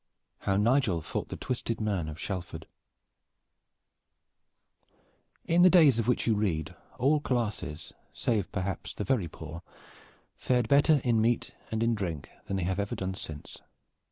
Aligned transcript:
HOW 0.39 0.57
NIGEL 0.57 1.03
FOUGHT 1.03 1.29
THE 1.29 1.37
TWISTED 1.37 1.79
MAN 1.79 2.09
OF 2.09 2.19
SHALFORD 2.19 2.65
In 5.45 5.61
the 5.61 5.69
days 5.69 5.99
of 5.99 6.07
which 6.07 6.25
you 6.25 6.33
read 6.33 6.73
all 6.97 7.19
classes, 7.19 7.93
save 8.11 8.51
perhaps 8.51 8.95
the 8.95 9.03
very 9.03 9.27
poor, 9.27 9.61
fared 10.35 10.67
better 10.67 11.01
in 11.03 11.21
meat 11.21 11.51
and 11.69 11.83
in 11.83 11.93
drink 11.93 12.29
than 12.47 12.57
they 12.57 12.63
have 12.63 12.79
ever 12.79 12.95
done 12.95 13.13
since. 13.13 13.61